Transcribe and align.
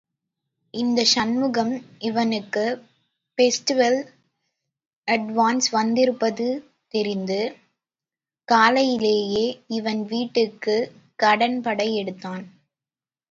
இந்த 0.73 1.03
சண்முகம் 1.05 1.73
இவனுக்கு 1.99 2.63
festival 3.37 3.97
advance 5.07 5.67
வந்திருப்பது 5.71 6.47
தெரிந்து, 6.93 7.39
காலையிலேயே 8.47 9.45
இவன் 9.71 10.01
வீட்டுக்கு 10.05 10.77
கடன்படை 11.19 11.87
எடுத்தான். 11.95 12.43